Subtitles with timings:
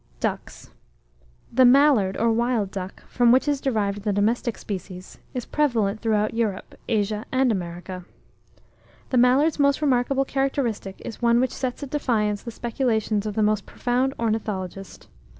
[0.19, 0.71] DUCKS.
[1.53, 6.33] The Mallard, or Wild Duck, from which is derived the domestic species, is prevalent throughout
[6.33, 8.03] Europe, Asia, and America.
[9.11, 13.43] The mallard's most remarkable characteristic is one which sets at defiance the speculations of the
[13.43, 15.07] most profound ornithologist.